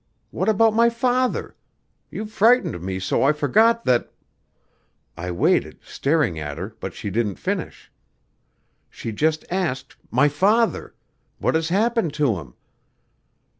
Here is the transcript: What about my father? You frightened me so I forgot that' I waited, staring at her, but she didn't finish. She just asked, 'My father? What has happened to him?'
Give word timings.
What 0.31 0.49
about 0.49 0.73
my 0.73 0.89
father? 0.89 1.55
You 2.09 2.25
frightened 2.25 2.81
me 2.81 2.97
so 2.99 3.21
I 3.21 3.33
forgot 3.33 3.85
that' 3.85 4.11
I 5.15 5.29
waited, 5.29 5.77
staring 5.83 6.39
at 6.39 6.57
her, 6.57 6.75
but 6.79 6.95
she 6.95 7.11
didn't 7.11 7.35
finish. 7.35 7.91
She 8.89 9.11
just 9.11 9.45
asked, 9.51 9.95
'My 10.09 10.27
father? 10.27 10.95
What 11.37 11.53
has 11.53 11.69
happened 11.69 12.15
to 12.15 12.37
him?' 12.39 12.55